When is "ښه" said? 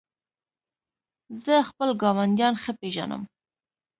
2.63-2.71